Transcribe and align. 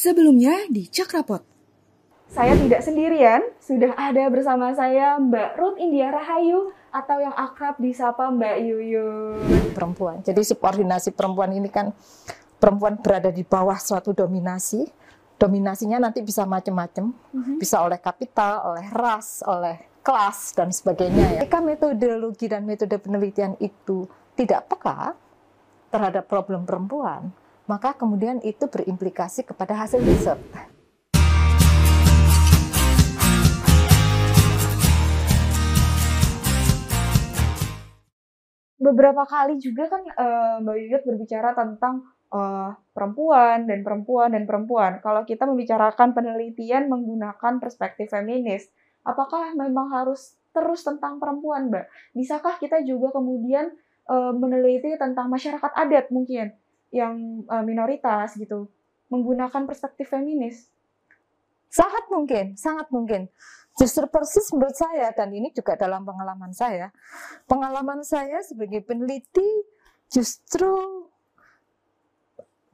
Sebelumnya 0.00 0.64
di 0.72 0.88
Cakrapot. 0.88 1.44
Saya 2.32 2.56
tidak 2.56 2.80
sendirian, 2.80 3.44
sudah 3.60 3.92
ada 4.00 4.32
bersama 4.32 4.72
saya 4.72 5.20
Mbak 5.20 5.60
Ruth 5.60 5.76
India 5.76 6.08
Rahayu 6.08 6.72
atau 6.88 7.20
yang 7.20 7.36
akrab 7.36 7.76
disapa 7.76 8.32
Mbak 8.32 8.56
Yuyun. 8.64 9.44
Perempuan. 9.76 10.24
Jadi 10.24 10.40
subordinasi 10.40 11.12
perempuan 11.12 11.52
ini 11.52 11.68
kan 11.68 11.92
perempuan 12.56 12.96
berada 12.96 13.28
di 13.28 13.44
bawah 13.44 13.76
suatu 13.76 14.16
dominasi. 14.16 14.88
Dominasinya 15.36 16.00
nanti 16.00 16.24
bisa 16.24 16.48
macam-macam, 16.48 17.12
mm-hmm. 17.12 17.60
bisa 17.60 17.84
oleh 17.84 18.00
kapital, 18.00 18.72
oleh 18.72 18.88
ras, 18.88 19.44
oleh 19.44 20.00
kelas 20.00 20.56
dan 20.56 20.72
sebagainya 20.72 21.36
ya. 21.36 21.40
Jika 21.44 21.60
metodologi 21.60 22.48
dan 22.48 22.64
metode 22.64 22.96
penelitian 22.96 23.52
itu 23.60 24.08
tidak 24.32 24.64
peka 24.64 25.12
terhadap 25.92 26.24
problem 26.24 26.64
perempuan, 26.64 27.36
maka 27.70 27.94
kemudian 27.94 28.42
itu 28.42 28.66
berimplikasi 28.66 29.46
kepada 29.46 29.78
hasil 29.78 30.02
riset. 30.02 30.34
Beberapa 38.80 39.22
kali 39.22 39.62
juga 39.62 39.86
kan 39.86 40.02
uh, 40.02 40.56
Mbak 40.66 40.76
Yuyut 40.82 41.02
berbicara 41.06 41.54
tentang 41.54 42.10
uh, 42.34 42.74
perempuan 42.90 43.70
dan 43.70 43.86
perempuan 43.86 44.34
dan 44.34 44.50
perempuan. 44.50 44.98
Kalau 44.98 45.22
kita 45.22 45.46
membicarakan 45.46 46.10
penelitian 46.10 46.90
menggunakan 46.90 47.62
perspektif 47.62 48.10
feminis, 48.10 48.66
apakah 49.06 49.54
memang 49.54 49.94
harus 49.94 50.34
terus 50.50 50.82
tentang 50.82 51.22
perempuan, 51.22 51.70
Mbak? 51.70 51.86
Bisakah 52.18 52.58
kita 52.58 52.82
juga 52.82 53.14
kemudian 53.14 53.70
uh, 54.10 54.34
meneliti 54.34 54.96
tentang 54.98 55.30
masyarakat 55.30 55.70
adat 55.76 56.10
mungkin? 56.10 56.50
Yang 56.90 57.46
uh, 57.46 57.62
minoritas 57.62 58.34
gitu 58.38 58.70
menggunakan 59.10 59.66
perspektif 59.66 60.10
feminis? 60.10 60.70
Sangat 61.70 62.10
mungkin, 62.10 62.58
sangat 62.58 62.90
mungkin. 62.90 63.30
Justru 63.78 64.04
persis 64.10 64.50
menurut 64.50 64.74
saya 64.74 65.14
dan 65.14 65.30
ini 65.30 65.54
juga 65.54 65.78
dalam 65.78 66.02
pengalaman 66.02 66.50
saya. 66.50 66.90
Pengalaman 67.46 68.02
saya 68.02 68.42
sebagai 68.42 68.82
peneliti 68.82 69.46
justru 70.10 71.06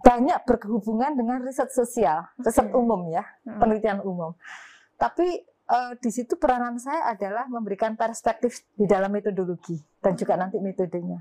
banyak 0.00 0.40
berhubungan 0.48 1.12
dengan 1.12 1.44
riset 1.44 1.68
sosial, 1.74 2.24
riset 2.40 2.72
umum 2.72 3.12
ya, 3.12 3.26
hmm. 3.44 3.60
penelitian 3.60 4.00
umum. 4.00 4.32
Tapi 4.96 5.44
uh, 5.68 5.92
di 6.00 6.10
situ 6.14 6.38
peranan 6.40 6.80
saya 6.80 7.12
adalah 7.12 7.44
memberikan 7.50 7.98
perspektif 7.98 8.64
di 8.72 8.88
dalam 8.88 9.12
metodologi 9.12 9.76
dan 10.00 10.16
juga 10.16 10.38
nanti 10.38 10.56
metodenya. 10.62 11.20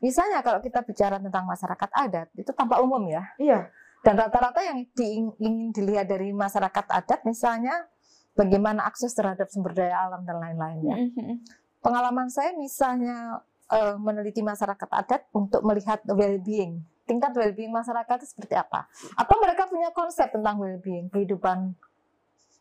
Misalnya 0.00 0.40
kalau 0.40 0.60
kita 0.60 0.82
bicara 0.84 1.16
tentang 1.20 1.44
masyarakat 1.44 1.90
adat, 1.92 2.28
itu 2.36 2.50
tampak 2.52 2.80
umum 2.80 3.02
ya. 3.08 3.24
Iya. 3.40 3.68
Dan 4.04 4.14
rata-rata 4.22 4.62
yang 4.62 4.86
ingin 4.94 5.74
dilihat 5.74 6.06
dari 6.06 6.30
masyarakat 6.30 6.86
adat, 6.86 7.26
misalnya 7.26 7.90
bagaimana 8.36 8.86
akses 8.86 9.16
terhadap 9.16 9.48
sumber 9.50 9.72
daya 9.74 10.06
alam 10.06 10.22
dan 10.22 10.36
lain-lain 10.38 10.78
ya. 10.84 10.96
Mm-hmm. 10.96 11.36
Pengalaman 11.82 12.28
saya 12.30 12.54
misalnya 12.54 13.42
uh, 13.72 13.96
meneliti 13.98 14.44
masyarakat 14.44 14.88
adat 14.92 15.26
untuk 15.34 15.64
melihat 15.66 16.04
well-being, 16.06 16.84
tingkat 17.08 17.32
well-being 17.34 17.72
masyarakat 17.72 18.22
itu 18.22 18.36
seperti 18.36 18.54
apa. 18.54 18.86
Atau 19.18 19.40
mereka 19.42 19.66
punya 19.66 19.90
konsep 19.90 20.30
tentang 20.30 20.60
well-being, 20.60 21.10
kehidupan 21.10 21.74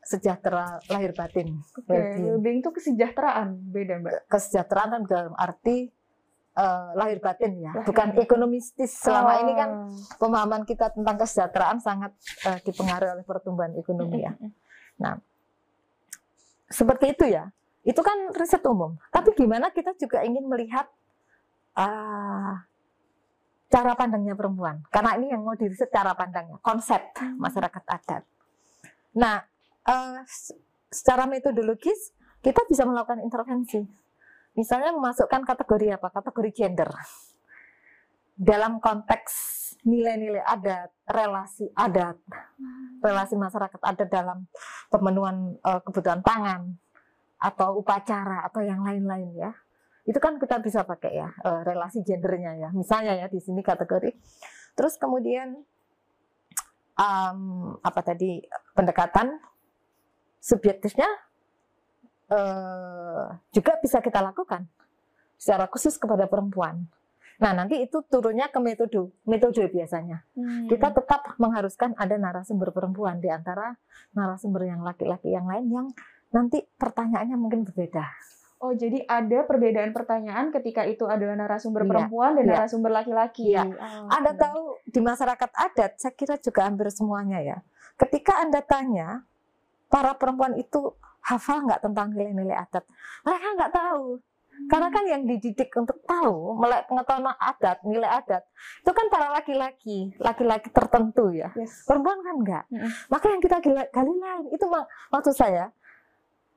sejahtera 0.06 0.78
lahir 0.94 1.12
batin. 1.18 1.62
Okay. 1.74 1.90
Well-being. 1.90 2.26
well-being 2.30 2.60
itu 2.62 2.70
kesejahteraan, 2.72 3.48
beda 3.74 3.94
mbak. 4.02 4.30
Kesejahteraan 4.30 4.90
kan 4.94 5.02
dalam 5.10 5.34
arti 5.34 5.90
uh, 6.56 6.96
lahir 6.96 7.20
batin 7.20 7.60
ya, 7.60 7.72
bukan 7.84 8.16
ekonomistis. 8.18 8.96
Selama 8.96 9.32
oh. 9.36 9.42
ini 9.44 9.54
kan 9.54 9.70
oh. 9.70 9.92
pemahaman 10.18 10.64
kita 10.64 10.92
tentang 10.96 11.16
kesejahteraan 11.20 11.78
sangat 11.84 12.12
uh, 12.48 12.60
dipengaruhi 12.64 13.20
oleh 13.20 13.26
pertumbuhan 13.28 13.76
ekonomi 13.76 14.24
ya. 14.24 14.34
Nah, 15.00 15.20
seperti 16.72 17.14
itu 17.14 17.28
ya. 17.28 17.52
Itu 17.86 18.02
kan 18.02 18.34
riset 18.34 18.66
umum. 18.66 18.98
Tapi 19.14 19.38
gimana 19.38 19.70
kita 19.70 19.94
juga 19.94 20.26
ingin 20.26 20.50
melihat 20.50 20.90
uh, 21.78 22.58
cara 23.70 23.94
pandangnya 23.94 24.34
perempuan. 24.34 24.82
Karena 24.90 25.20
ini 25.22 25.30
yang 25.30 25.46
mau 25.46 25.54
diriset 25.54 25.94
cara 25.94 26.18
pandangnya, 26.18 26.58
konsep 26.66 27.14
masyarakat 27.38 27.84
adat. 27.86 28.24
Nah, 29.14 29.46
uh, 29.86 30.18
secara 30.90 31.30
metodologis 31.30 32.16
kita 32.42 32.64
bisa 32.66 32.88
melakukan 32.88 33.22
intervensi 33.22 34.05
Misalnya 34.56 34.96
memasukkan 34.96 35.44
kategori 35.44 36.00
apa? 36.00 36.08
Kategori 36.10 36.50
gender. 36.56 36.90
Dalam 38.36 38.80
konteks 38.84 39.32
nilai-nilai 39.86 40.42
adat, 40.42 40.92
relasi 41.08 41.70
adat, 41.78 42.18
relasi 43.00 43.36
masyarakat 43.38 43.80
adat 43.80 44.10
dalam 44.10 44.50
pemenuhan 44.90 45.56
uh, 45.62 45.80
kebutuhan 45.84 46.26
pangan 46.26 46.74
atau 47.38 47.80
upacara 47.80 48.48
atau 48.50 48.66
yang 48.66 48.82
lain-lain 48.82 49.30
ya. 49.38 49.52
Itu 50.08 50.18
kan 50.18 50.42
kita 50.42 50.60
bisa 50.64 50.84
pakai 50.84 51.12
ya 51.16 51.30
uh, 51.46 51.62
relasi 51.62 52.02
gendernya 52.02 52.58
ya. 52.58 52.70
Misalnya 52.74 53.14
ya 53.14 53.28
di 53.30 53.38
sini 53.38 53.62
kategori. 53.62 54.12
Terus 54.76 54.98
kemudian 54.98 55.56
um, 56.98 57.40
apa 57.80 58.02
tadi 58.04 58.44
pendekatan 58.76 59.38
subjektifnya 60.42 61.08
uh, 62.32 63.36
juga 63.54 63.78
bisa 63.82 64.00
kita 64.02 64.22
lakukan 64.22 64.66
secara 65.36 65.68
khusus 65.70 66.00
kepada 66.00 66.26
perempuan. 66.26 66.88
Nah, 67.36 67.52
nanti 67.52 67.84
itu 67.84 68.00
turunnya 68.08 68.48
ke 68.48 68.64
metode, 68.64 69.12
metode 69.28 69.68
biasanya. 69.68 70.24
Hmm. 70.40 70.72
Kita 70.72 70.96
tetap 70.96 71.36
mengharuskan 71.36 71.92
ada 72.00 72.16
narasumber 72.16 72.72
perempuan 72.72 73.20
di 73.20 73.28
antara 73.28 73.76
narasumber 74.16 74.72
yang 74.72 74.80
laki-laki 74.80 75.36
yang 75.36 75.44
lain 75.44 75.68
yang 75.68 75.88
nanti 76.32 76.64
pertanyaannya 76.80 77.36
mungkin 77.36 77.68
berbeda. 77.68 78.08
Oh, 78.64 78.72
jadi 78.72 79.04
ada 79.04 79.44
perbedaan 79.44 79.92
pertanyaan 79.92 80.48
ketika 80.56 80.88
itu 80.88 81.04
adalah 81.06 81.36
narasumber 81.36 81.84
iya, 81.84 81.90
perempuan 81.92 82.40
dan 82.40 82.44
iya. 82.48 82.52
narasumber 82.56 82.92
laki-laki. 83.04 83.52
Iya. 83.52 83.68
Oh, 83.68 84.08
Anda 84.08 84.32
tahu 84.32 84.80
di 84.88 85.00
masyarakat 85.04 85.52
adat, 85.52 85.92
saya 86.00 86.14
kira 86.16 86.40
juga 86.40 86.64
hampir 86.64 86.88
semuanya 86.88 87.44
ya. 87.44 87.58
Ketika 88.00 88.40
Anda 88.40 88.64
tanya, 88.64 89.28
para 89.92 90.16
perempuan 90.16 90.56
itu 90.56 90.96
hafal 91.26 91.66
nggak 91.66 91.82
tentang 91.82 92.14
nilai-nilai 92.14 92.56
adat? 92.56 92.86
Mereka 93.26 93.48
nggak 93.58 93.74
tahu. 93.74 94.22
Karena 94.72 94.88
kan 94.88 95.04
yang 95.04 95.28
dididik 95.28 95.68
untuk 95.76 96.00
tahu 96.08 96.56
melek 96.56 96.88
pengetahuan 96.88 97.36
adat, 97.36 97.84
nilai 97.84 98.08
adat, 98.08 98.40
itu 98.80 98.92
kan 98.96 99.12
para 99.12 99.28
laki-laki, 99.36 100.16
laki-laki 100.16 100.72
tertentu 100.72 101.28
ya. 101.36 101.52
Yes. 101.60 101.84
Perempuan 101.84 102.24
kan 102.24 102.36
enggak. 102.40 102.64
Mm 102.72 102.80
-hmm. 102.80 102.92
Maka 103.12 103.26
yang 103.36 103.42
kita 103.44 103.60
gali 103.92 104.14
lain, 104.16 104.46
itu 104.56 104.66
maksud 105.12 105.36
saya 105.36 105.76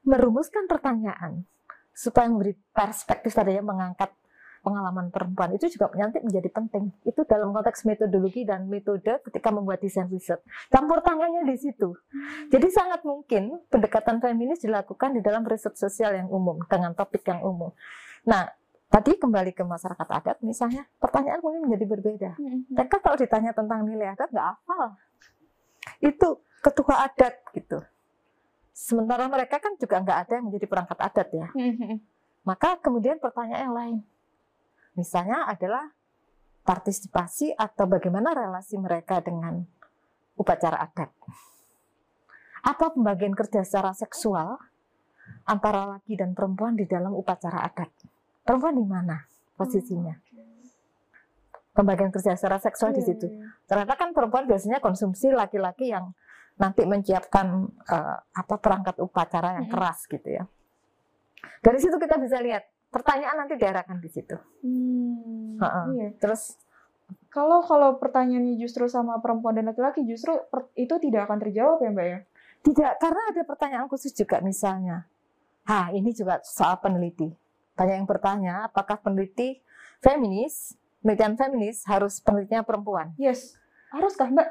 merumuskan 0.07 0.71
pertanyaan 0.71 1.43
supaya 1.91 2.31
memberi 2.31 2.55
perspektif 2.71 3.35
tadi 3.35 3.59
ya 3.59 3.63
mengangkat 3.67 4.15
pengalaman 4.63 5.09
perempuan 5.09 5.55
itu 5.55 5.71
juga 5.71 5.91
nanti 5.95 6.19
menjadi 6.23 6.49
penting. 6.51 6.91
Itu 7.07 7.25
dalam 7.25 7.55
konteks 7.55 7.87
metodologi 7.87 8.43
dan 8.43 8.67
metode 8.67 9.23
ketika 9.25 9.49
membuat 9.55 9.81
desain 9.81 10.11
riset. 10.11 10.43
Campur 10.69 11.01
tangannya 11.01 11.47
di 11.47 11.57
situ. 11.57 11.95
Jadi 12.51 12.69
sangat 12.69 13.07
mungkin 13.07 13.63
pendekatan 13.71 14.19
feminis 14.19 14.63
dilakukan 14.63 15.15
di 15.17 15.21
dalam 15.23 15.47
riset 15.47 15.75
sosial 15.79 16.15
yang 16.15 16.29
umum 16.29 16.59
dengan 16.67 16.93
topik 16.93 17.23
yang 17.27 17.41
umum. 17.43 17.71
Nah, 18.27 18.51
tadi 18.89 19.17
kembali 19.17 19.53
ke 19.53 19.63
masyarakat 19.63 20.09
adat 20.09 20.37
misalnya, 20.41 20.89
pertanyaan 20.99 21.41
mungkin 21.45 21.69
menjadi 21.69 21.85
berbeda. 21.87 22.31
Mm-hmm. 22.37 22.61
Mereka 22.73 22.97
kalau 23.05 23.17
ditanya 23.17 23.53
tentang 23.53 23.85
nilai 23.85 24.17
adat 24.17 24.29
nggak 24.33 24.47
hafal. 24.53 24.97
Itu 26.01 26.43
ketua 26.65 27.07
adat 27.07 27.35
gitu. 27.55 27.79
Sementara 28.73 29.27
mereka 29.27 29.59
kan 29.59 29.75
juga 29.75 29.99
nggak 30.01 30.19
ada 30.27 30.33
yang 30.39 30.45
menjadi 30.51 30.67
perangkat 30.67 30.99
adat 30.99 31.29
ya. 31.35 31.49
Mm-hmm. 31.53 31.95
Maka 32.49 32.81
kemudian 32.81 33.21
pertanyaan 33.21 33.63
yang 33.69 33.77
lain, 33.77 33.97
Misalnya 34.99 35.47
adalah 35.47 35.87
partisipasi 36.67 37.55
atau 37.55 37.87
bagaimana 37.87 38.35
relasi 38.35 38.75
mereka 38.77 39.23
dengan 39.23 39.63
upacara 40.35 40.83
adat. 40.83 41.15
Apa 42.67 42.91
pembagian 42.91 43.39
kerja 43.39 43.63
secara 43.63 43.95
seksual 43.95 44.59
antara 45.47 45.87
laki 45.87 46.19
dan 46.19 46.35
perempuan 46.35 46.75
di 46.75 46.83
dalam 46.91 47.15
upacara 47.15 47.63
adat? 47.63 47.89
Perempuan 48.43 48.75
di 48.75 48.83
mana 48.83 49.23
posisinya? 49.55 50.19
Pembagian 51.71 52.11
kerja 52.11 52.35
secara 52.35 52.59
seksual 52.59 52.91
di 52.91 53.07
situ. 53.07 53.31
Iya, 53.31 53.39
iya. 53.39 53.47
Ternyata 53.71 53.95
kan 53.95 54.11
perempuan 54.11 54.51
biasanya 54.51 54.83
konsumsi 54.83 55.31
laki-laki 55.31 55.95
yang 55.95 56.11
nanti 56.59 56.83
menyiapkan 56.83 57.71
uh, 57.87 58.19
apa 58.35 58.55
perangkat 58.59 58.99
upacara 58.99 59.63
yang 59.63 59.71
keras 59.71 60.11
gitu 60.11 60.27
ya. 60.27 60.43
Dari 61.63 61.79
situ 61.79 61.95
kita 62.03 62.19
bisa 62.19 62.43
lihat 62.43 62.67
pertanyaan 62.89 63.45
nanti 63.45 63.55
diarahkan 63.57 63.99
di 64.01 64.09
situ. 64.09 64.37
Hmm, 64.65 65.57
uh 65.61 65.65
-uh. 65.65 65.85
Iya. 65.95 66.09
Terus 66.17 66.57
kalau 67.29 67.65
kalau 67.65 67.97
pertanyaannya 68.01 68.57
justru 68.57 68.89
sama 68.89 69.21
perempuan 69.21 69.57
dan 69.57 69.69
laki-laki 69.69 70.05
justru 70.05 70.37
per, 70.49 70.69
itu 70.75 70.97
tidak 71.01 71.29
akan 71.29 71.39
terjawab 71.41 71.79
ya 71.81 71.91
mbak 71.93 72.07
ya? 72.07 72.19
Tidak, 72.59 72.93
karena 72.99 73.21
ada 73.31 73.43
pertanyaan 73.47 73.87
khusus 73.87 74.11
juga 74.13 74.43
misalnya. 74.43 75.07
Ah 75.65 75.93
ini 75.93 76.11
juga 76.11 76.41
soal 76.43 76.81
peneliti. 76.81 77.31
Banyak 77.79 77.95
yang 78.03 78.09
bertanya, 78.09 78.67
apakah 78.67 78.99
peneliti 78.99 79.63
feminis, 80.03 80.75
penelitian 80.99 81.39
feminis 81.39 81.87
harus 81.87 82.19
penelitinya 82.19 82.67
perempuan? 82.67 83.15
Yes, 83.15 83.55
haruskah 83.95 84.29
mbak? 84.29 84.49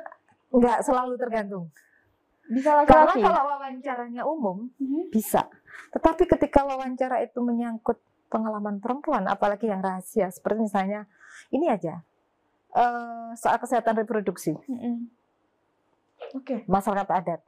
nggak 0.48 0.80
selalu 0.80 1.20
tergantung. 1.20 1.68
Bisa 2.48 2.88
Karena 2.88 3.12
laki-laki. 3.12 3.28
kalau 3.28 3.42
wawancaranya 3.52 4.24
umum 4.24 4.72
Mhm. 4.80 5.12
bisa, 5.12 5.52
tetapi 5.92 6.24
ketika 6.24 6.64
wawancara 6.64 7.20
itu 7.20 7.44
menyangkut 7.44 8.00
pengalaman 8.28 8.80
perempuan, 8.80 9.26
apalagi 9.26 9.68
yang 9.68 9.80
rahasia, 9.80 10.28
seperti 10.30 10.68
misalnya 10.68 11.08
ini 11.50 11.68
aja 11.68 12.04
eh, 12.72 13.30
soal 13.34 13.58
kesehatan 13.58 13.98
reproduksi 13.98 14.54
Mhm. 14.68 15.10
Oke. 16.36 16.68
masyarakat 16.68 17.08
adat. 17.10 17.42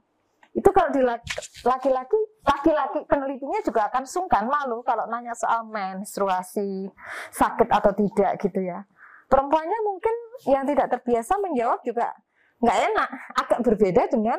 Itu 0.50 0.74
kalau 0.74 0.90
di 0.90 0.98
laki- 0.98 1.62
laki-laki, 1.62 2.18
laki-laki 2.42 2.98
penelitinya 3.06 3.62
juga 3.62 3.86
akan 3.86 4.02
sungkan 4.02 4.50
malu 4.50 4.82
kalau 4.82 5.06
nanya 5.06 5.30
soal 5.38 5.62
menstruasi, 5.62 6.90
sakit 7.30 7.68
atau 7.70 7.94
tidak 7.94 8.34
gitu 8.42 8.58
ya. 8.58 8.82
Perempuannya 9.30 9.78
mungkin 9.86 10.14
yang 10.50 10.66
tidak 10.66 10.90
terbiasa 10.90 11.38
menjawab 11.38 11.78
juga 11.86 12.10
nggak 12.58 12.78
enak, 12.90 13.10
agak 13.38 13.58
berbeda 13.62 14.02
dengan 14.10 14.38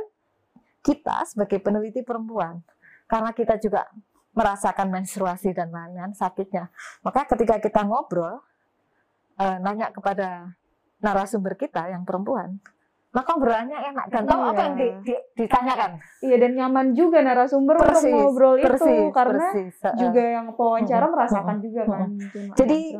kita 0.83 1.23
sebagai 1.31 1.63
peneliti 1.63 2.03
perempuan. 2.03 2.59
Karena 3.07 3.31
kita 3.31 3.55
juga 3.55 3.87
merasakan 4.31 4.87
menstruasi 4.89 5.51
dan 5.51 5.69
lain-lain 5.69 6.11
sakitnya. 6.11 6.71
Maka 7.01 7.27
ketika 7.27 7.59
kita 7.59 7.83
ngobrol, 7.83 8.39
eh, 9.35 9.57
nanya 9.59 9.91
kepada 9.91 10.55
narasumber 10.99 11.55
kita 11.55 11.89
yang 11.89 12.03
perempuan, 12.03 12.61
maka 13.11 13.35
obrolannya 13.35 13.75
enak 13.91 14.05
dan 14.07 14.23
tahu 14.23 14.41
apa 14.45 14.61
yang 14.63 14.75
di- 14.79 14.95
di- 15.03 15.23
ditanyakan. 15.35 15.99
Iya 16.23 16.35
dan 16.39 16.51
nyaman 16.55 16.87
juga 16.95 17.19
narasumber 17.19 17.75
Persis, 17.75 18.07
untuk 18.07 18.15
ngobrol 18.23 18.55
itu 18.55 18.67
persis, 18.71 19.11
karena 19.11 19.47
persis. 19.51 19.75
Heeh. 19.83 19.97
juga 19.99 20.23
yang 20.23 20.47
pewawancara 20.55 21.03
Mm-mm, 21.03 21.13
merasakan 21.13 21.55
mm-mm, 21.57 21.65
juga 21.67 21.81
kan. 21.85 22.09
Jadi- 22.55 22.91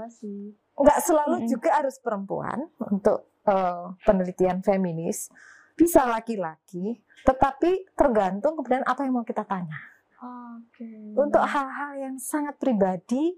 nggak 0.71 0.99
selalu 0.99 1.35
juga 1.47 1.69
harus 1.77 1.95
perempuan 1.99 2.59
untuk 2.81 3.31
eh, 3.41 3.85
penelitian 4.03 4.61
feminis 4.61 5.31
bisa 5.73 6.05
laki-laki 6.05 6.93
tetapi 7.21 7.89
tergantung 7.93 8.53
kemudian 8.53 8.81
apa 8.83 9.01
yang 9.01 9.13
mau 9.13 9.25
kita 9.25 9.41
tanya 9.41 9.77
Oke. 10.21 11.17
untuk 11.17 11.41
hal-hal 11.41 11.91
yang 11.97 12.15
sangat 12.15 12.55
pribadi 12.55 13.33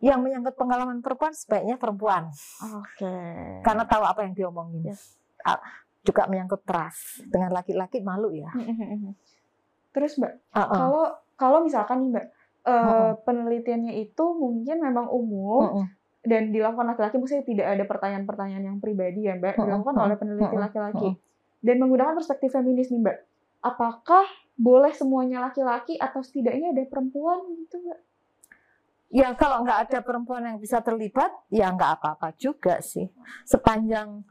yang 0.00 0.24
menyangkut 0.24 0.56
pengalaman 0.56 1.04
perempuan 1.04 1.36
sebaiknya 1.36 1.76
perempuan 1.76 2.32
Oke. 2.80 3.16
karena 3.60 3.84
tahu 3.84 4.02
apa 4.02 4.24
yang 4.24 4.32
diomongin 4.32 4.88
Yes. 4.88 5.20
Ah, 5.40 5.60
juga 6.00 6.24
menyangkut 6.24 6.64
trust 6.64 7.20
dengan 7.28 7.52
laki-laki 7.52 8.00
malu 8.00 8.32
ya 8.32 8.48
Terus 9.90 10.16
Mbak, 10.16 10.32
Heeh. 10.54 10.70
kalau 10.70 11.04
kalau 11.34 11.58
misalkan 11.60 11.98
nih 12.00 12.10
Mbak, 12.14 12.26
eh, 12.62 12.78
Mm-mm. 12.78 13.10
penelitiannya 13.26 13.92
itu 13.98 14.24
mungkin 14.32 14.78
memang 14.78 15.10
umum 15.10 15.66
Mm-mm. 15.66 15.86
dan 16.22 16.54
dilakukan 16.54 16.94
laki-laki, 16.94 17.18
maksudnya 17.18 17.42
tidak 17.42 17.66
ada 17.74 17.84
pertanyaan-pertanyaan 17.90 18.64
yang 18.70 18.78
pribadi 18.78 19.26
ya 19.26 19.34
Mbak, 19.34 19.58
dilakukan 19.58 19.94
mm-mm, 19.98 20.06
oleh 20.06 20.16
peneliti 20.16 20.56
laki-laki. 20.56 21.08
mm-mm. 21.10 21.58
Dan 21.58 21.76
menggunakan 21.82 22.14
perspektif 22.14 22.54
feminis 22.54 22.88
nih 22.88 23.02
Mbak, 23.02 23.16
apakah 23.66 24.24
boleh 24.60 24.92
semuanya 24.92 25.48
laki-laki 25.48 25.96
atau 25.96 26.20
setidaknya 26.20 26.76
ada 26.76 26.84
perempuan 26.84 27.40
gitu 27.64 27.80
Mbak? 27.80 28.00
Ya 29.10 29.32
kalau 29.34 29.64
nggak 29.64 29.90
ada 29.90 29.98
perempuan 30.04 30.44
yang 30.46 30.60
bisa 30.60 30.84
terlibat, 30.84 31.32
ya 31.48 31.72
nggak 31.72 31.98
apa-apa 31.98 32.36
juga 32.36 32.78
sih. 32.84 33.08
Sepanjang 33.48 34.22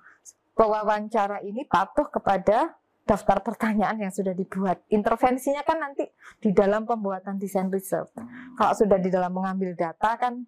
pewawancara 0.54 1.42
ini 1.44 1.66
patuh 1.66 2.08
kepada 2.08 2.78
daftar 3.04 3.42
pertanyaan 3.42 3.98
yang 3.98 4.14
sudah 4.14 4.38
dibuat. 4.38 4.86
Intervensinya 4.94 5.66
kan 5.66 5.81
nanti 5.81 6.06
di 6.38 6.54
dalam 6.54 6.86
pembuatan 6.86 7.42
desain 7.42 7.68
research. 7.74 8.14
Kalau 8.54 8.74
sudah 8.78 9.02
di 9.02 9.10
dalam 9.10 9.34
mengambil 9.34 9.74
data 9.74 10.14
kan 10.16 10.46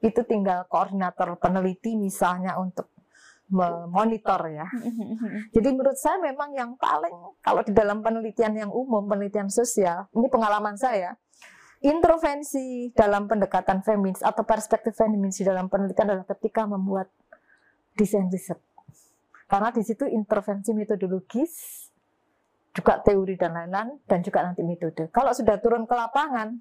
itu 0.00 0.24
tinggal 0.24 0.64
koordinator 0.72 1.36
peneliti 1.36 1.94
misalnya 2.00 2.56
untuk 2.56 2.88
memonitor 3.48 4.40
ya. 4.52 4.68
Jadi 5.52 5.68
menurut 5.72 5.96
saya 5.96 6.20
memang 6.20 6.52
yang 6.52 6.76
paling 6.76 7.12
kalau 7.40 7.64
di 7.64 7.72
dalam 7.72 8.04
penelitian 8.04 8.54
yang 8.54 8.70
umum, 8.72 9.08
penelitian 9.08 9.48
sosial, 9.48 10.08
ini 10.12 10.28
pengalaman 10.28 10.76
saya, 10.76 11.16
intervensi 11.80 12.92
dalam 12.92 13.24
pendekatan 13.24 13.80
feminis 13.80 14.20
atau 14.20 14.44
perspektif 14.44 14.92
feminis 14.94 15.40
dalam 15.40 15.72
penelitian 15.72 16.12
adalah 16.12 16.28
ketika 16.36 16.68
membuat 16.68 17.08
desain 17.96 18.28
riset. 18.28 18.60
Karena 19.48 19.72
di 19.72 19.80
situ 19.80 20.04
intervensi 20.04 20.76
metodologis, 20.76 21.52
juga 22.76 23.00
teori 23.00 23.34
dan 23.34 23.56
lain-lain, 23.56 24.04
dan 24.04 24.20
juga 24.20 24.44
nanti 24.44 24.60
metode. 24.60 25.08
Kalau 25.08 25.32
sudah 25.32 25.56
turun 25.56 25.88
ke 25.88 25.94
lapangan, 25.96 26.52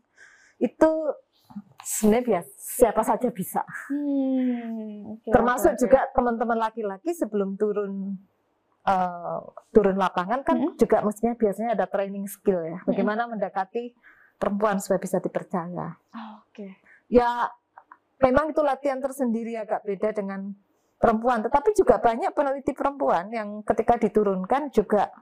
itu 0.58 0.92
sebenarnya 1.84 2.26
biasa, 2.26 2.52
siapa 2.58 3.02
saja 3.04 3.30
bisa. 3.32 3.62
Hmm, 3.88 5.22
Termasuk 5.24 5.74
oke. 5.76 5.80
juga 5.80 6.00
teman-teman 6.12 6.60
laki-laki 6.60 7.16
sebelum 7.16 7.56
turun 7.56 8.20
eh, 8.84 9.40
turun 9.72 9.96
lapangan 9.96 10.44
kan 10.44 10.58
Mm-mm. 10.60 10.76
juga 10.76 11.04
mestinya 11.04 11.36
biasanya 11.36 11.80
ada 11.80 11.86
training 11.88 12.28
skill 12.28 12.60
ya. 12.64 12.80
Bagaimana 12.84 13.28
mendekati 13.32 13.96
perempuan 14.38 14.84
supaya 14.84 15.00
bisa 15.02 15.18
dipercaya. 15.24 15.96
Oh, 16.14 16.44
Oke. 16.48 16.78
Ya 17.08 17.48
memang 18.20 18.52
itu 18.52 18.62
latihan 18.62 19.00
tersendiri 19.00 19.56
agak 19.56 19.86
beda 19.88 20.12
dengan 20.12 20.52
perempuan, 20.98 21.46
tetapi 21.46 21.78
juga 21.78 22.02
banyak 22.02 22.34
peneliti 22.34 22.74
perempuan 22.74 23.30
yang 23.30 23.62
ketika 23.62 24.02
diturunkan 24.02 24.74
juga 24.74 25.14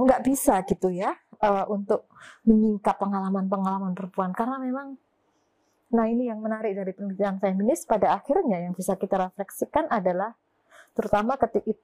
nggak 0.00 0.22
bisa 0.24 0.64
gitu 0.64 0.88
ya 0.88 1.12
eh, 1.42 1.64
untuk 1.68 2.08
menyingkap 2.48 2.96
pengalaman-pengalaman 2.96 3.92
perempuan 3.92 4.32
karena 4.32 4.56
memang 4.56 4.96
nah 5.90 6.06
ini 6.06 6.30
yang 6.30 6.38
menarik 6.38 6.74
dari 6.78 6.94
penelitian 6.94 7.42
feminis 7.42 7.82
pada 7.82 8.14
akhirnya 8.14 8.62
yang 8.62 8.74
bisa 8.74 8.94
kita 8.94 9.30
refleksikan 9.30 9.90
adalah 9.90 10.34
terutama 10.94 11.34
ketika 11.38 11.74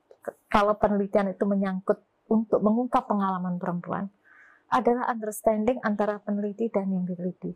kalau 0.50 0.74
penelitian 0.78 1.30
itu 1.30 1.46
menyangkut 1.46 2.02
untuk 2.26 2.58
mengungkap 2.58 3.06
pengalaman 3.06 3.58
perempuan 3.58 4.10
adalah 4.70 5.06
understanding 5.06 5.78
antara 5.86 6.18
peneliti 6.18 6.66
dan 6.66 6.90
yang 6.90 7.06
diteliti. 7.06 7.54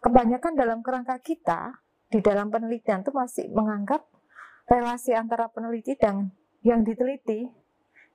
Kebanyakan 0.00 0.52
dalam 0.56 0.84
kerangka 0.84 1.16
kita 1.20 1.80
di 2.12 2.20
dalam 2.20 2.52
penelitian 2.52 3.00
itu 3.00 3.12
masih 3.16 3.48
menganggap 3.48 4.04
relasi 4.68 5.16
antara 5.16 5.48
peneliti 5.48 5.96
dan 5.96 6.28
yang 6.60 6.84
diteliti 6.84 7.48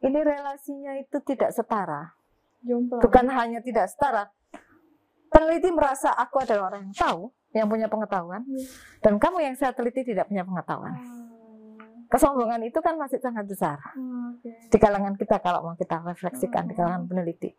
ini 0.05 0.19
relasinya 0.21 0.93
itu 1.01 1.17
tidak 1.25 1.49
setara. 1.49 2.13
Bukan 3.01 3.25
hanya 3.33 3.61
tidak 3.61 3.89
setara. 3.89 4.29
Peneliti 5.29 5.69
merasa 5.73 6.13
aku 6.13 6.45
adalah 6.45 6.71
orang 6.73 6.89
yang 6.89 6.95
tahu, 6.95 7.21
yang 7.55 7.71
punya 7.71 7.87
pengetahuan, 7.87 8.43
Iya. 8.43 8.67
dan 8.99 9.15
kamu 9.15 9.37
yang 9.39 9.55
saya 9.55 9.71
teliti 9.71 10.03
tidak 10.03 10.27
punya 10.27 10.43
pengetahuan. 10.43 10.91
Ah, 10.91 11.23
Kesombongan 12.05 12.61
itu 12.67 12.77
kan 12.85 12.99
masih 12.99 13.17
sangat 13.17 13.49
besar 13.49 13.79
Oke. 13.81 14.51
di 14.69 14.77
kalangan 14.77 15.17
kita 15.17 15.41
kalau 15.41 15.65
mau 15.65 15.75
kita 15.75 16.03
refleksikan 16.05 16.69
di 16.69 16.75
kalangan 16.77 17.07
peneliti. 17.09 17.49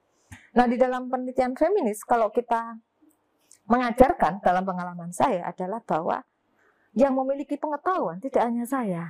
Nah, 0.54 0.70
di 0.70 0.78
dalam 0.78 1.10
penelitian 1.10 1.56
feminis 1.58 2.06
kalau 2.06 2.30
kita 2.30 2.78
mengajarkan 3.66 4.38
dalam 4.40 4.62
pengalaman 4.62 5.10
saya 5.10 5.50
adalah 5.50 5.82
bahwa 5.82 6.22
yang 6.94 7.12
memiliki 7.12 7.58
pengetahuan 7.58 8.22
tidak 8.22 8.46
hanya 8.46 8.64
saya. 8.64 9.02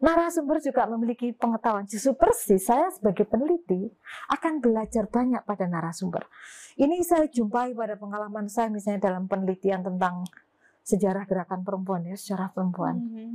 Narasumber 0.00 0.64
juga 0.64 0.88
memiliki 0.88 1.36
pengetahuan. 1.36 1.84
Justru 1.84 2.16
persis 2.16 2.64
saya 2.64 2.88
sebagai 2.88 3.28
peneliti 3.28 3.92
akan 4.32 4.64
belajar 4.64 5.04
banyak 5.04 5.44
pada 5.44 5.68
narasumber. 5.68 6.24
Ini 6.80 7.04
saya 7.04 7.28
jumpai 7.28 7.76
pada 7.76 8.00
pengalaman 8.00 8.48
saya 8.48 8.72
misalnya 8.72 9.12
dalam 9.12 9.28
penelitian 9.28 9.84
tentang 9.84 10.24
sejarah 10.80 11.28
gerakan 11.28 11.60
perempuan 11.60 12.08
ya, 12.08 12.16
sejarah 12.16 12.48
perempuan 12.56 12.96
Mhm. 12.96 13.30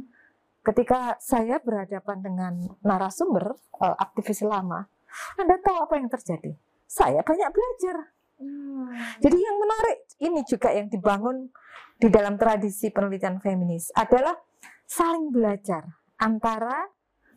ketika 0.66 1.14
saya 1.22 1.62
berhadapan 1.62 2.18
dengan 2.26 2.54
narasumber 2.82 3.54
eh, 3.86 3.96
aktivis 4.02 4.42
lama, 4.42 4.90
Anda 5.38 5.62
tahu 5.62 5.86
apa 5.86 6.02
yang 6.02 6.10
terjadi? 6.10 6.58
Saya 6.90 7.22
banyak 7.22 7.50
belajar. 7.54 8.10
Hmm. 8.36 8.92
Jadi 9.24 9.38
yang 9.38 9.58
menarik 9.62 9.98
ini 10.20 10.42
juga 10.44 10.74
yang 10.76 10.92
dibangun 10.92 11.48
di 11.96 12.12
dalam 12.12 12.36
tradisi 12.36 12.92
penelitian 12.92 13.40
feminis 13.40 13.96
adalah 13.96 14.36
saling 14.84 15.32
belajar 15.32 15.88
antara 16.18 16.88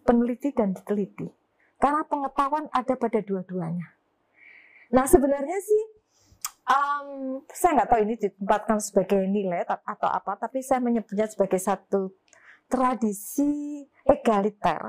peneliti 0.02 0.50
dan 0.50 0.72
diteliti. 0.72 1.28
Karena 1.78 2.02
pengetahuan 2.02 2.66
ada 2.70 2.94
pada 2.98 3.22
dua-duanya. 3.22 3.94
Nah 4.90 5.04
sebenarnya 5.04 5.58
sih 5.60 5.82
em, 6.64 7.08
saya 7.48 7.70
nggak 7.78 7.88
tahu 7.88 8.00
ini 8.02 8.14
ditempatkan 8.16 8.78
sebagai 8.80 9.20
nilai 9.24 9.62
ta- 9.62 9.84
atau 9.84 10.08
apa, 10.08 10.34
tapi 10.36 10.60
saya 10.60 10.82
menyebutnya 10.82 11.28
sebagai 11.28 11.60
satu 11.60 12.12
tradisi 12.68 13.84
egaliter 14.04 14.80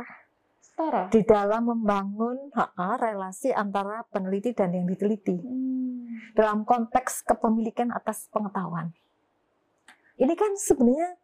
Setara. 0.60 1.08
di 1.08 1.22
dalam 1.24 1.68
membangun 1.68 2.52
ha-ha, 2.52 2.96
relasi 2.98 3.52
antara 3.52 4.04
peneliti 4.10 4.52
dan 4.52 4.76
yang 4.76 4.88
diteliti 4.88 5.36
Hmm. 5.40 6.34
dalam 6.36 6.66
konteks 6.66 7.24
kepemilikan 7.24 7.92
atas 7.92 8.28
pengetahuan. 8.32 8.92
Ini 10.20 10.34
kan 10.36 10.58
sebenarnya 10.60 11.16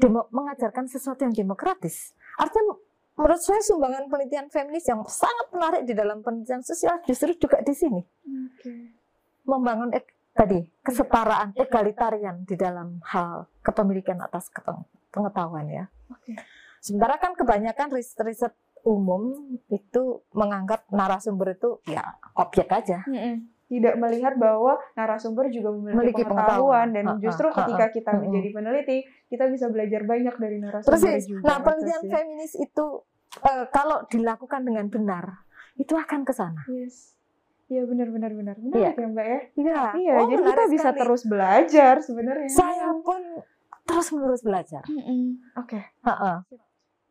demo- 0.00 0.28
mengajarkan 0.30 0.88
sesuatu 0.88 1.22
yang 1.22 1.36
demokratis. 1.36 2.16
Artinya 2.34 2.74
menurut 3.14 3.38
saya 3.38 3.60
sumbangan 3.60 4.08
penelitian 4.08 4.48
feminis 4.48 4.88
yang 4.88 5.04
sangat 5.04 5.46
menarik 5.52 5.82
di 5.84 5.92
dalam 5.92 6.24
penelitian 6.24 6.64
sosial 6.64 7.04
justru 7.04 7.36
juga 7.36 7.60
di 7.60 7.76
sini 7.76 8.00
Oke. 8.48 8.96
membangun 9.44 9.92
ek- 9.92 10.16
tadi 10.32 10.64
kesetaraan 10.80 11.52
egalitarian 11.52 12.42
di 12.42 12.56
dalam 12.56 12.96
hal 13.04 13.44
kepemilikan 13.60 14.16
atas 14.18 14.48
pengetahuan 15.10 15.68
ya. 15.68 15.84
Oke. 16.08 16.32
Sementara 16.80 17.20
kan 17.20 17.36
kebanyakan 17.36 17.92
riset-riset 17.92 18.56
umum 18.80 19.36
itu 19.68 20.02
menganggap 20.32 20.88
narasumber 20.88 21.52
itu 21.52 21.76
ya 21.84 22.00
objek 22.32 22.72
aja. 22.72 23.04
Mm-mm. 23.04 23.44
Tidak 23.70 23.94
melihat 23.96 24.34
bahwa 24.34 24.74
narasumber 24.92 25.46
juga 25.48 25.70
memiliki, 25.70 25.94
Memiliki 25.94 26.22
pengetahuan, 26.22 26.42
pengetahuan. 26.50 26.88
dan 26.90 27.04
Ha-ha, 27.06 27.22
justru 27.22 27.46
ha-ha. 27.46 27.58
ketika 27.62 27.86
kita 27.88 28.10
Mm-mm. 28.10 28.22
menjadi 28.26 28.48
peneliti, 28.50 28.98
kita 29.24 29.44
bisa 29.46 29.66
belajar 29.66 30.02
banyak 30.02 30.34
dari 30.36 30.56
narasumber 30.58 30.90
Persis. 30.92 31.22
juga. 31.24 31.44
Nah, 31.44 31.54
Itu 31.54 31.64
penelitian 31.64 32.00
sih. 32.00 32.10
feminis 32.10 32.52
itu 32.58 32.86
eh, 33.40 33.64
kalau 33.68 33.96
dilakukan 34.04 34.60
dengan 34.60 34.86
benar, 34.86 35.24
itu 35.76 35.94
akan 35.94 36.20
ke 36.20 36.32
sana. 36.32 36.66
Yes. 36.68 37.14
Iya 37.64 37.86
benar 37.86 38.10
benar 38.10 38.34
benar. 38.34 38.58
Menarik 38.58 38.92
ya 38.92 39.06
Mbak 39.06 39.22
ya. 39.24 39.40
Iya. 39.54 39.80
Iya, 39.94 40.14
Oh, 40.16 40.26
jadi 40.26 40.42
kita 40.44 40.64
bisa 40.66 40.82
sekali. 40.84 40.98
terus 40.98 41.22
belajar 41.24 41.94
sebenarnya. 42.00 42.50
Saya 42.50 42.90
pun 42.98 43.22
terus 43.80 44.10
menerus 44.10 44.42
belajar. 44.42 44.82
Mm-mm. 44.84 45.54
Oke. 45.56 45.78
Ha-ha. 46.02 46.42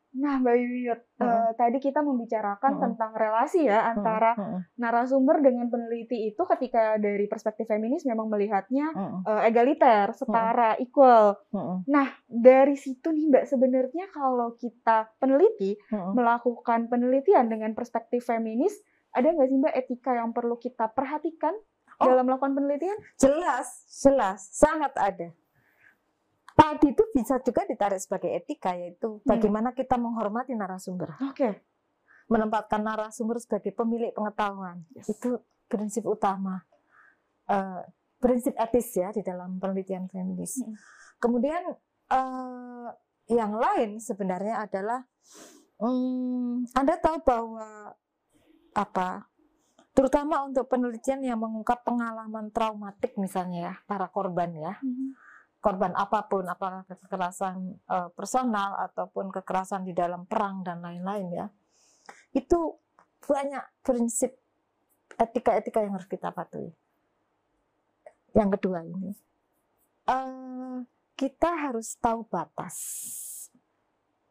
Nah, 0.09 0.41
Mbak 0.41 0.55
Yuyut, 0.57 1.01
eh, 1.05 1.21
Mm-mm. 1.21 1.53
tadi 1.53 1.77
kita 1.77 2.01
membicarakan 2.01 2.71
Mm-mm. 2.73 2.83
tentang 2.89 3.11
relasi 3.13 3.69
ya 3.69 3.93
antara 3.93 4.33
Mm-mm. 4.33 4.65
narasumber 4.81 5.37
dengan 5.45 5.69
peneliti 5.69 6.33
itu 6.33 6.41
ketika 6.49 6.97
dari 6.97 7.29
perspektif 7.29 7.69
feminis 7.69 8.09
memang 8.09 8.25
melihatnya 8.25 8.89
Mm-mm. 8.89 9.21
eh, 9.21 9.41
egaliter, 9.53 10.09
setara, 10.17 10.81
equal. 10.81 11.37
Mm-mm. 11.53 11.85
Dari 12.25 12.73
situ 12.73 13.13
nih 13.13 13.29
Mbak, 13.29 13.45
sebenarnya 13.45 14.05
kalau 14.09 14.57
kita 14.57 15.13
peneliti 15.21 15.77
Mm-mm. 15.93 16.17
melakukan 16.17 16.89
penelitian 16.89 17.45
dengan 17.45 17.77
perspektif 17.77 18.25
feminis, 18.25 18.73
ada 19.13 19.29
nggak 19.29 19.45
sih 19.45 19.57
Mbak 19.61 19.75
etika 19.77 20.17
yang 20.17 20.33
perlu 20.33 20.57
kita 20.57 20.89
perhatikan 20.89 21.53
Oh. 21.99 22.07
dalam 22.07 22.31
melakukan 22.31 22.55
penelitian? 22.55 22.95
Jelas, 23.19 23.83
jelas, 23.91 24.47
sangat 24.55 24.95
ada. 24.95 25.35
Tadi 26.59 26.91
itu 26.91 27.03
bisa 27.15 27.39
juga 27.39 27.63
ditarik 27.63 28.03
sebagai 28.03 28.35
etika, 28.35 28.75
yaitu 28.75 29.23
bagaimana 29.23 29.71
kita 29.71 29.95
menghormati 29.95 30.59
narasumber, 30.59 31.15
Oke. 31.31 31.63
menempatkan 32.27 32.83
narasumber 32.83 33.39
sebagai 33.39 33.71
pemilik 33.71 34.11
pengetahuan. 34.11 34.83
Yes. 34.91 35.07
Itu 35.07 35.39
prinsip 35.71 36.03
utama, 36.03 36.67
Eh, 37.49 37.81
prinsip 38.21 38.53
etis 38.53 38.93
ya 38.93 39.09
di 39.09 39.25
dalam 39.25 39.57
penelitian 39.57 40.05
feminis. 40.05 40.61
Mm. 40.61 40.75
Kemudian 41.17 41.63
eh, 42.13 42.89
yang 43.33 43.53
lain 43.57 43.97
sebenarnya 43.97 44.69
adalah, 44.69 45.01
hmm, 45.81 46.69
Anda 46.77 46.95
tahu 47.01 47.17
bahwa 47.25 47.97
apa? 48.77 49.25
Terutama 49.97 50.45
untuk 50.45 50.69
penelitian 50.69 51.25
yang 51.25 51.41
mengungkap 51.41 51.81
pengalaman 51.81 52.53
traumatik 52.53 53.17
misalnya 53.17 53.59
ya 53.59 53.73
para 53.89 54.07
korban 54.13 54.53
ya 54.55 54.77
korban 55.59 55.91
apa 55.95 56.25
pun, 56.25 56.47
apakah 56.47 56.87
kekerasan 56.87 57.75
eh, 57.75 58.09
personal 58.15 58.79
ataupun 58.89 59.31
kekerasan 59.31 59.83
di 59.83 59.91
dalam 59.91 60.23
perang 60.23 60.63
dan 60.63 60.79
lain-lain 60.79 61.27
ya, 61.35 61.47
itu 62.35 62.79
banyak 63.23 63.63
prinsip 63.83 64.39
etika-etika 65.19 65.83
yang 65.83 65.99
harus 65.99 66.07
kita 66.07 66.31
patuhi. 66.31 66.71
Yang 68.31 68.49
kedua 68.59 68.79
ini, 68.87 69.11
eh, 70.07 70.79
kita 71.19 71.69
harus 71.69 71.99
tahu 71.99 72.23
batas 72.31 72.77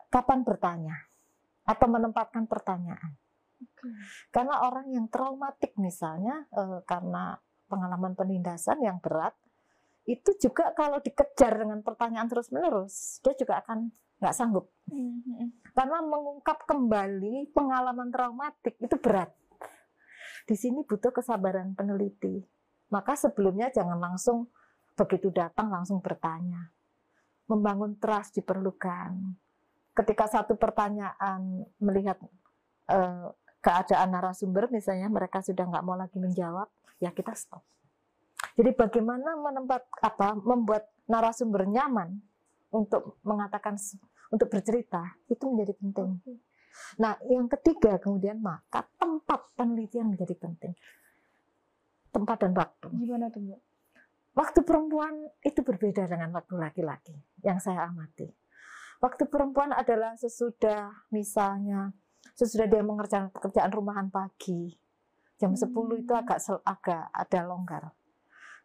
kapan 0.08 0.40
bertanya 0.40 0.96
atau 1.68 1.86
menempatkan 1.92 2.48
pertanyaan. 2.48 3.12
Karena 4.32 4.64
orang 4.64 4.88
yang 4.88 5.12
traumatik 5.12 5.76
misalnya 5.76 6.48
eh, 6.56 6.80
karena 6.88 7.36
pengalaman 7.68 8.16
penindasan 8.16 8.80
yang 8.80 8.96
berat, 9.04 9.36
itu 10.08 10.30
juga 10.40 10.72
kalau 10.72 11.04
dikejar 11.04 11.60
dengan 11.60 11.84
pertanyaan 11.84 12.24
terus-menerus, 12.32 13.20
dia 13.20 13.36
juga 13.36 13.60
akan 13.60 13.92
nggak 14.18 14.34
sanggup. 14.34 14.72
Karena 15.76 16.00
mengungkap 16.00 16.64
kembali 16.64 17.52
pengalaman 17.52 18.08
traumatik 18.08 18.80
itu 18.80 18.96
berat. 18.96 19.28
Di 20.48 20.56
sini 20.56 20.80
butuh 20.80 21.12
kesabaran 21.12 21.76
peneliti. 21.76 22.40
Maka 22.88 23.20
sebelumnya 23.20 23.68
jangan 23.68 24.00
langsung 24.00 24.48
begitu 24.96 25.28
datang 25.28 25.68
langsung 25.68 26.00
bertanya. 26.00 26.72
Membangun 27.44 28.00
trust 28.00 28.40
diperlukan. 28.40 29.12
Ketika 29.92 30.24
satu 30.24 30.56
pertanyaan 30.56 31.68
melihat 31.84 32.16
eh, 32.88 33.28
keadaan 33.60 34.08
narasumber, 34.08 34.72
misalnya 34.72 35.12
mereka 35.12 35.44
sudah 35.44 35.68
nggak 35.68 35.84
mau 35.84 36.00
lagi 36.00 36.16
menjawab, 36.16 36.72
ya 36.96 37.12
kita 37.12 37.36
stop. 37.36 37.60
Jadi 38.58 38.74
bagaimana 38.74 39.38
menempat 39.38 39.86
apa 40.02 40.34
membuat 40.34 40.90
narasumber 41.06 41.70
nyaman 41.70 42.18
untuk 42.74 43.22
mengatakan 43.22 43.78
untuk 44.34 44.50
bercerita 44.50 45.14
itu 45.30 45.46
menjadi 45.46 45.78
penting. 45.78 46.18
Nah, 46.98 47.14
yang 47.30 47.46
ketiga 47.46 48.02
kemudian 48.02 48.42
maka 48.42 48.82
tempat 48.98 49.54
penelitian 49.54 50.10
menjadi 50.10 50.34
penting. 50.34 50.74
Tempat 52.10 52.36
dan 52.42 52.52
waktu. 52.58 52.86
Gimana 52.98 53.30
tuh 53.30 53.46
Mbak? 53.46 53.60
Waktu 54.34 54.60
perempuan 54.62 55.14
itu 55.42 55.60
berbeda 55.62 56.10
dengan 56.10 56.30
waktu 56.34 56.54
laki-laki 56.58 57.14
yang 57.46 57.62
saya 57.62 57.86
amati. 57.86 58.26
Waktu 58.98 59.30
perempuan 59.30 59.70
adalah 59.70 60.18
sesudah 60.18 61.06
misalnya 61.14 61.94
sesudah 62.34 62.66
dia 62.66 62.82
mengerjakan 62.82 63.30
pekerjaan 63.30 63.70
rumahan 63.70 64.10
pagi. 64.10 64.74
Jam 65.38 65.54
10 65.54 65.70
itu 66.02 66.12
agak 66.14 66.42
agak 66.66 67.06
ada 67.14 67.40
longgar. 67.46 67.94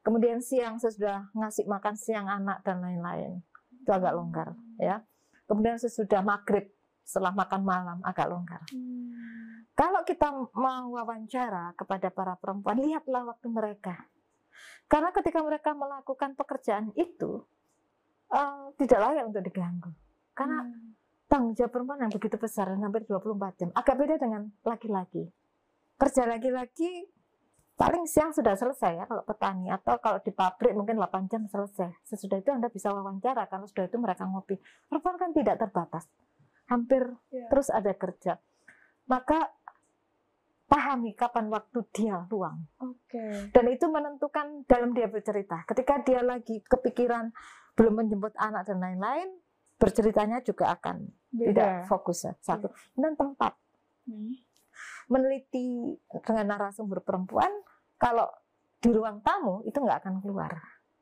Kemudian 0.04 0.44
siang 0.44 0.76
sesudah 0.78 1.32
ngasih 1.32 1.64
makan 1.64 1.96
siang 1.96 2.28
anak 2.28 2.60
dan 2.68 2.84
lain-lain. 2.84 3.40
Itu 3.80 3.90
agak 3.96 4.14
longgar 4.14 4.52
ya. 4.76 5.00
Kemudian 5.48 5.80
sesudah 5.80 6.20
maghrib 6.20 6.68
setelah 7.04 7.32
makan 7.32 7.62
malam 7.64 7.98
agak 8.04 8.28
longgar. 8.28 8.62
Kalau 9.74 10.02
kita 10.06 10.30
mau 10.54 10.94
wawancara 10.94 11.74
kepada 11.74 12.14
para 12.14 12.38
perempuan, 12.38 12.78
lihatlah 12.80 13.34
waktu 13.34 13.48
mereka. 13.50 13.96
Karena 14.86 15.10
ketika 15.10 15.42
mereka 15.42 15.74
melakukan 15.74 16.38
pekerjaan 16.38 16.94
itu, 16.94 17.42
eh, 18.30 18.66
tidak 18.78 19.00
layak 19.02 19.24
untuk 19.34 19.42
diganggu. 19.42 19.92
Karena 20.38 20.70
tanggung 21.26 21.58
jawab 21.58 21.74
perempuan 21.74 22.06
yang 22.06 22.14
begitu 22.14 22.38
besar 22.38 22.70
hampir 22.70 23.08
24 23.10 23.58
jam. 23.58 23.70
Agak 23.74 23.96
beda 23.98 24.16
dengan 24.22 24.54
laki-laki. 24.62 25.26
Kerja 25.98 26.30
laki-laki 26.30 27.10
paling 27.74 28.06
siang 28.06 28.30
sudah 28.30 28.54
selesai 28.54 28.92
ya 28.96 29.06
kalau 29.06 29.22
petani 29.22 29.68
atau 29.68 29.98
kalau 29.98 30.18
di 30.18 30.30
pabrik 30.30 30.72
mungkin 30.72 30.96
8 30.96 31.26
jam 31.26 31.44
selesai. 31.46 31.90
Sesudah 32.04 32.38
itu 32.38 32.50
Anda 32.50 32.68
bisa 32.68 32.90
wawancara 32.90 33.46
karena 33.46 33.66
sudah 33.66 33.86
itu 33.86 33.98
mereka 33.98 34.24
ngopi. 34.24 34.56
Perempuan 34.86 35.18
kan 35.18 35.32
tidak 35.32 35.58
terbatas. 35.58 36.06
Hampir 36.66 37.04
Iya. 37.28 37.50
terus 37.50 37.68
ada 37.68 37.92
kerja. 37.92 38.40
Maka 39.06 39.52
pahami 40.66 41.14
kapan 41.14 41.50
waktu 41.50 41.86
dia 41.92 42.26
luang 42.28 42.66
Oke. 42.80 43.52
dan 43.52 43.66
itu 43.68 43.86
menentukan 43.86 44.66
dalam 44.66 44.94
dia 44.94 45.06
bercerita. 45.06 45.62
Ketika 45.66 46.02
dia 46.02 46.22
lagi 46.22 46.64
kepikiran 46.64 47.30
belum 47.74 47.94
menjemput 47.96 48.34
anak 48.34 48.66
dan 48.66 48.80
lain-lain, 48.80 49.38
berceritanya 49.76 50.40
juga 50.40 50.72
akan 50.72 51.04
tidak 51.30 51.84
Beda. 51.84 51.86
fokus 51.86 52.24
ya. 52.24 52.34
Satu. 52.40 52.70
Dan 52.94 53.14
tempat 53.14 53.54
Hmm. 54.04 54.36
Meneliti 55.12 55.98
dengan 56.24 56.56
narasumber 56.56 57.04
perempuan, 57.04 57.52
kalau 58.00 58.28
di 58.84 58.92
ruang 58.92 59.24
tamu 59.24 59.64
itu 59.64 59.80
nggak 59.80 60.04
akan 60.04 60.16
keluar. 60.20 60.52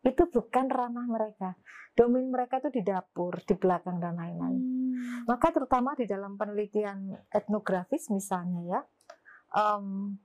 Itu 0.06 0.30
bukan 0.30 0.70
ranah 0.70 1.06
mereka. 1.10 1.58
Domain 1.98 2.30
mereka 2.30 2.62
itu 2.62 2.70
di 2.78 2.82
dapur, 2.86 3.42
di 3.42 3.58
belakang 3.58 3.98
dan 3.98 4.16
lain-lain. 4.16 4.62
Hmm. 4.62 5.22
Maka 5.28 5.50
terutama 5.50 5.98
di 5.98 6.06
dalam 6.06 6.38
penelitian 6.38 7.14
etnografis 7.34 8.08
misalnya 8.14 8.62
ya, 8.64 8.82
em, 9.58 10.16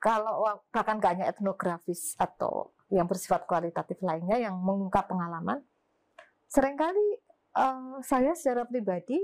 kalau 0.00 0.44
bahkan 0.72 0.98
gak 0.98 1.16
hanya 1.16 1.26
etnografis 1.30 2.16
atau 2.18 2.74
yang 2.92 3.06
bersifat 3.06 3.44
kualitatif 3.44 3.98
lainnya 4.02 4.40
yang 4.40 4.56
mengungkap 4.58 5.08
pengalaman, 5.08 5.62
sering 6.48 6.76
kali 6.76 7.06
eh, 7.56 7.92
saya 8.02 8.32
secara 8.34 8.64
pribadi 8.66 9.18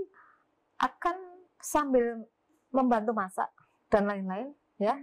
akan 0.81 1.17
sambil 1.63 2.27
membantu 2.75 3.15
masak 3.15 3.49
dan 3.93 4.09
lain-lain 4.09 4.49
ya 4.81 4.97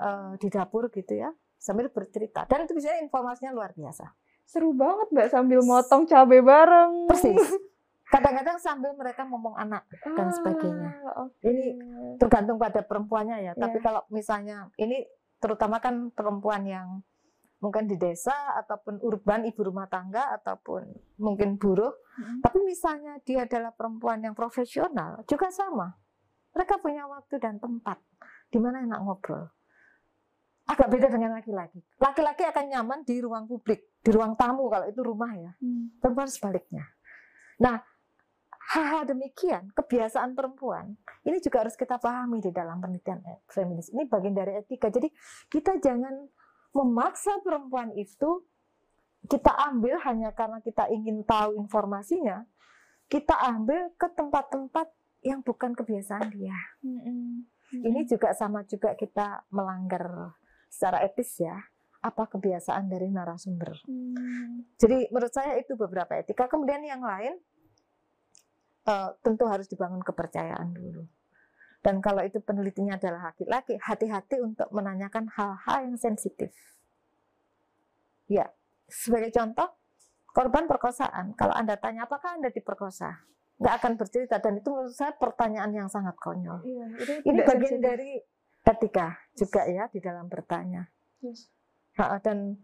eh, 0.00 0.30
di 0.40 0.48
dapur 0.48 0.88
gitu 0.88 1.12
ya 1.12 1.28
sambil 1.60 1.92
bercerita 1.92 2.48
dan 2.48 2.64
itu 2.64 2.72
biasanya 2.72 3.04
informasinya 3.04 3.52
luar 3.52 3.76
biasa 3.76 4.08
Seru 4.44 4.76
banget 4.76 5.08
Mbak 5.08 5.28
sambil 5.32 5.60
motong 5.64 6.04
cabai 6.04 6.44
bareng. 6.44 7.08
persis 7.08 7.40
kadang-kadang 8.12 8.60
sambil 8.60 8.92
mereka 8.94 9.24
ngomong 9.26 9.56
anak 9.56 9.88
dan 10.04 10.28
sebagainya. 10.30 10.92
Ah, 11.02 11.26
oke. 11.26 11.40
Ini 11.42 11.64
tergantung 12.20 12.60
pada 12.60 12.84
perempuannya 12.84 13.40
ya. 13.40 13.52
Tapi 13.56 13.80
Iya. 13.80 13.84
kalau 13.84 14.02
misalnya 14.12 14.68
ini 14.78 15.02
terutama 15.40 15.80
kan 15.80 16.12
perempuan 16.14 16.62
yang 16.68 17.02
mungkin 17.58 17.88
di 17.88 17.96
desa 17.96 18.36
ataupun 18.60 19.00
urban 19.00 19.48
ibu 19.48 19.64
rumah 19.64 19.88
tangga 19.88 20.30
ataupun 20.36 20.92
mungkin 21.18 21.56
buruh. 21.56 21.90
Hmm. 22.20 22.44
Tapi 22.44 22.60
misalnya 22.62 23.18
dia 23.24 23.48
adalah 23.48 23.72
perempuan 23.72 24.20
yang 24.20 24.36
profesional 24.36 25.24
juga 25.24 25.48
sama. 25.48 25.96
Mereka 26.54 26.78
punya 26.78 27.04
waktu 27.10 27.36
dan 27.42 27.58
tempat 27.58 27.98
di 28.48 28.58
mana 28.62 28.86
enak 28.86 29.00
ngobrol. 29.02 29.50
Agak 30.64 30.88
beda 30.88 31.12
dengan 31.12 31.36
laki-laki. 31.36 31.82
Laki-laki 32.00 32.46
akan 32.48 32.64
nyaman 32.72 32.98
di 33.04 33.20
ruang 33.20 33.44
publik, 33.44 34.00
di 34.00 34.10
ruang 34.14 34.32
tamu 34.38 34.70
kalau 34.72 34.88
itu 34.88 35.00
rumah 35.04 35.32
ya 35.36 35.52
Hmm. 35.60 35.92
perempuan 36.00 36.30
sebaliknya. 36.30 36.88
Nah, 37.60 37.84
hal-hal 38.72 39.04
demikian, 39.04 39.68
kebiasaan 39.76 40.32
perempuan, 40.32 40.96
ini 41.28 41.36
juga 41.44 41.66
harus 41.66 41.76
kita 41.76 42.00
pahami 42.00 42.40
di 42.40 42.48
dalam 42.48 42.80
penelitian 42.80 43.20
feminis. 43.52 43.92
Ini 43.92 44.08
bagian 44.08 44.32
dari 44.32 44.56
etika. 44.56 44.88
Jadi 44.88 45.12
kita 45.52 45.76
jangan 45.84 46.24
memaksa 46.72 47.44
perempuan 47.44 47.92
itu 47.94 48.42
kita 49.24 49.52
ambil 49.72 50.00
hanya 50.04 50.32
karena 50.32 50.60
kita 50.60 50.88
ingin 50.92 51.24
tahu 51.24 51.56
informasinya, 51.60 52.44
kita 53.08 53.36
ambil 53.52 53.92
ke 53.96 54.08
tempat-tempat 54.12 54.88
yang 55.24 55.40
bukan 55.40 55.72
kebiasaan 55.72 56.28
dia. 56.30 56.54
Ini 57.72 58.00
juga 58.04 58.36
sama 58.36 58.62
juga 58.68 58.92
kita 58.94 59.48
melanggar 59.50 60.36
secara 60.68 61.00
etis 61.02 61.40
ya 61.40 61.56
apa 62.04 62.28
kebiasaan 62.28 62.92
dari 62.92 63.08
narasumber. 63.08 63.80
Hmm. 63.88 64.68
Jadi 64.76 65.08
menurut 65.08 65.32
saya 65.32 65.56
itu 65.56 65.72
beberapa 65.72 66.12
etika. 66.20 66.44
Kemudian 66.44 66.84
yang 66.84 67.00
lain 67.00 67.40
uh, 68.84 69.16
tentu 69.24 69.48
harus 69.48 69.64
dibangun 69.72 70.04
kepercayaan 70.04 70.76
dulu. 70.76 71.08
Dan 71.80 72.00
kalau 72.04 72.24
itu 72.24 72.40
penelitinya 72.40 72.96
adalah 72.96 73.32
laki-laki, 73.32 73.76
hati-hati 73.76 74.40
untuk 74.40 74.68
menanyakan 74.72 75.28
hal-hal 75.32 75.84
yang 75.84 75.96
sensitif. 76.00 76.52
Ya, 78.24 78.48
sebagai 78.88 79.28
contoh, 79.36 79.68
korban 80.32 80.64
perkosaan. 80.64 81.36
Kalau 81.36 81.52
Anda 81.52 81.76
tanya, 81.76 82.08
apakah 82.08 82.40
Anda 82.40 82.48
diperkosa? 82.48 83.20
Nggak 83.64 83.74
akan 83.80 83.92
bercerita. 83.96 84.36
Dan 84.44 84.60
itu 84.60 84.68
menurut 84.68 84.92
saya 84.92 85.16
pertanyaan 85.16 85.72
yang 85.72 85.88
sangat 85.88 86.14
konyol. 86.20 86.60
Iya, 86.68 86.84
itu 87.00 87.12
Ini 87.24 87.40
bagian 87.48 87.80
sensitif. 87.80 87.88
dari 87.88 88.12
etika 88.64 89.08
juga 89.32 89.62
ya 89.64 89.84
di 89.88 89.98
dalam 90.04 90.28
bertanya. 90.28 90.84
Yes 91.24 91.48
dan 91.96 92.58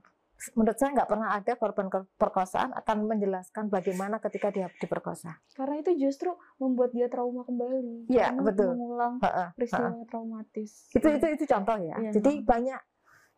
menurut 0.57 0.79
saya 0.81 0.97
nggak 0.97 1.11
pernah 1.11 1.37
ada 1.37 1.53
korban 1.61 1.87
perkosaan 2.17 2.73
akan 2.73 2.97
menjelaskan 3.05 3.69
bagaimana 3.69 4.19
ketika 4.25 4.49
dia 4.49 4.73
diperkosa. 4.81 5.37
Karena 5.53 5.85
itu 5.85 5.93
justru 6.01 6.33
membuat 6.57 6.97
dia 6.97 7.13
trauma 7.13 7.45
kembali. 7.45 8.09
Iya 8.09 8.33
betul. 8.41 8.73
Mengulang 8.73 9.21
peristiwa 9.55 9.93
ha 9.93 10.01
-ha. 10.01 10.07
traumatis. 10.09 10.89
Itu 10.97 11.07
itu 11.13 11.27
itu 11.29 11.45
contoh 11.45 11.77
ya. 11.77 11.97
ya. 12.01 12.11
Jadi 12.17 12.41
banyak 12.41 12.81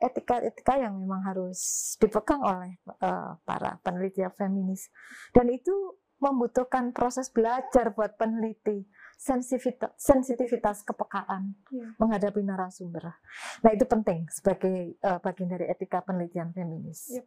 etika-etika 0.02 0.82
yang 0.82 0.98
memang 0.98 1.22
harus 1.22 1.94
dipegang 1.98 2.42
oleh 2.42 2.74
uh, 3.02 3.38
para 3.46 3.78
peneliti 3.86 4.22
feminis 4.34 4.90
dan 5.30 5.46
itu 5.46 5.94
membutuhkan 6.22 6.94
proses 6.94 7.26
belajar 7.34 7.90
buat 7.90 8.14
peneliti 8.14 8.86
sensitivitas, 9.18 9.90
sensitivitas 9.98 10.86
kepekaan 10.86 11.54
ya. 11.70 11.94
menghadapi 11.98 12.42
narasumber. 12.42 13.18
Nah 13.62 13.70
itu 13.74 13.86
penting 13.86 14.30
sebagai 14.30 14.98
uh, 15.02 15.18
bagian 15.18 15.50
dari 15.50 15.66
etika 15.66 16.02
penelitian 16.02 16.54
feminis. 16.54 17.18
Yep. 17.18 17.26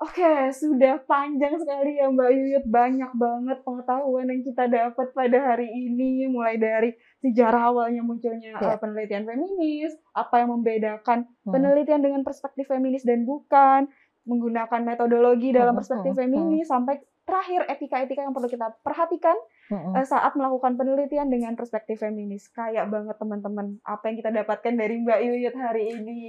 Oke, 0.00 0.48
sudah 0.56 0.96
panjang 1.04 1.60
sekali 1.60 2.00
ya 2.00 2.08
Mbak 2.08 2.30
Yuyut. 2.32 2.64
Banyak 2.72 3.12
banget 3.20 3.60
pengetahuan 3.60 4.32
yang 4.32 4.40
kita 4.40 4.64
dapat 4.64 5.12
pada 5.12 5.38
hari 5.52 5.68
ini. 5.68 6.24
Mulai 6.24 6.56
dari 6.56 6.96
sejarah 7.20 7.68
awalnya 7.68 8.00
munculnya 8.00 8.56
yeah. 8.56 8.80
penelitian 8.80 9.28
feminis, 9.28 9.92
apa 10.16 10.40
yang 10.40 10.56
membedakan 10.56 11.28
hmm. 11.28 11.52
penelitian 11.52 12.00
dengan 12.00 12.24
perspektif 12.24 12.72
feminis 12.72 13.04
dan 13.04 13.28
bukan, 13.28 13.92
menggunakan 14.24 14.80
metodologi 14.88 15.52
dalam 15.52 15.76
hmm, 15.76 15.80
perspektif 15.84 16.16
hmm. 16.16 16.20
feminis, 16.24 16.64
hmm. 16.64 16.72
sampai 16.72 16.96
terakhir 17.30 17.62
etika-etika 17.70 18.26
yang 18.26 18.34
perlu 18.34 18.50
kita 18.50 18.74
perhatikan 18.82 19.38
uh, 19.70 20.02
saat 20.02 20.34
melakukan 20.34 20.74
penelitian 20.74 21.30
dengan 21.30 21.54
perspektif 21.54 22.02
feminis. 22.02 22.50
Kayak 22.50 22.90
banget 22.90 23.14
teman-teman 23.22 23.78
apa 23.86 24.10
yang 24.10 24.16
kita 24.18 24.30
dapatkan 24.34 24.74
dari 24.74 24.98
Mbak 24.98 25.20
Yuyut 25.22 25.54
hari 25.54 25.94
ini. 25.94 26.20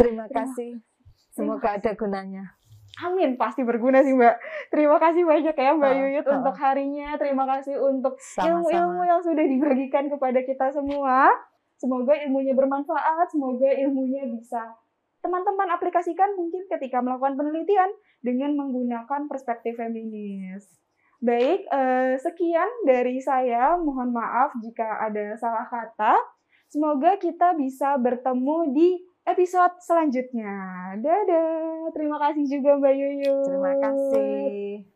Terima, 0.00 0.24
kasih. 0.32 0.80
Semoga 1.36 1.76
ada 1.76 1.92
gunanya. 1.92 2.56
Amin, 3.04 3.36
pasti 3.36 3.60
berguna 3.60 4.00
sih 4.00 4.16
Mbak. 4.16 4.36
Terima 4.72 4.96
kasih 4.96 5.28
banyak 5.28 5.52
ya 5.52 5.70
Mbak 5.76 5.92
oh, 5.92 5.98
Yuyut 6.00 6.26
oh. 6.32 6.34
untuk 6.40 6.56
harinya. 6.56 7.08
Terima 7.20 7.44
kasih 7.44 7.76
untuk 7.76 8.16
ilmu-ilmu 8.40 9.02
yang 9.04 9.20
sudah 9.20 9.44
dibagikan 9.44 10.08
kepada 10.08 10.40
kita 10.40 10.72
semua. 10.72 11.28
Semoga 11.76 12.16
ilmunya 12.16 12.56
bermanfaat, 12.56 13.28
semoga 13.28 13.68
ilmunya 13.68 14.24
bisa 14.32 14.72
teman-teman 15.26 15.74
aplikasikan 15.74 16.38
mungkin 16.38 16.70
ketika 16.70 17.02
melakukan 17.02 17.34
penelitian 17.34 17.90
dengan 18.22 18.54
menggunakan 18.54 19.26
perspektif 19.26 19.74
feminis. 19.74 20.62
Baik, 21.18 21.66
eh, 21.66 22.14
sekian 22.22 22.70
dari 22.86 23.18
saya. 23.18 23.74
Mohon 23.74 24.14
maaf 24.14 24.54
jika 24.62 25.02
ada 25.02 25.34
salah 25.34 25.66
kata. 25.66 26.14
Semoga 26.70 27.18
kita 27.18 27.58
bisa 27.58 27.98
bertemu 27.98 28.70
di 28.70 29.02
episode 29.26 29.74
selanjutnya. 29.82 30.54
Dadah. 31.02 31.90
Terima 31.90 32.22
kasih 32.22 32.46
juga 32.46 32.78
Mbak 32.78 32.94
Yuyu. 32.94 33.36
Terima 33.42 33.72
kasih. 33.82 34.95